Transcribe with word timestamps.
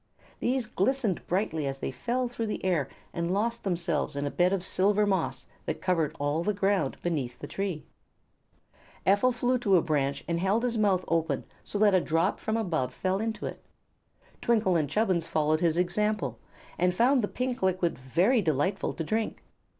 These 0.39 0.65
glistened 0.65 1.21
brightly 1.27 1.67
as 1.67 1.77
they 1.77 1.91
fell 1.91 2.27
through 2.27 2.47
the 2.47 2.65
air 2.65 2.87
and 3.13 3.29
lost 3.29 3.63
themselves 3.63 4.15
in 4.15 4.25
a 4.25 4.31
bed 4.31 4.51
of 4.51 4.65
silver 4.65 5.05
moss 5.05 5.45
that 5.67 5.79
covered 5.79 6.15
all 6.19 6.43
the 6.43 6.55
ground 6.55 6.97
beneath 7.03 7.37
the 7.37 7.45
tree. 7.45 7.85
Ephel 9.05 9.31
flew 9.31 9.59
to 9.59 9.77
a 9.77 9.81
branch 9.83 10.23
and 10.27 10.39
held 10.39 10.63
his 10.63 10.75
mouth 10.75 11.05
open 11.07 11.43
so 11.63 11.77
that 11.77 11.93
a 11.93 12.01
drop 12.01 12.39
from 12.39 12.57
above 12.57 12.95
fell 12.95 13.19
into 13.21 13.45
it. 13.45 13.63
Twinkle 14.41 14.75
and 14.75 14.89
Chubbins 14.89 15.27
followed 15.27 15.59
his 15.61 15.77
example, 15.77 16.39
and 16.79 16.95
found 16.95 17.21
the 17.21 17.27
pink 17.27 17.61
liquid 17.61 17.95
very 17.99 18.41
delightful 18.41 18.93
to 18.93 19.03
drink. 19.03 19.43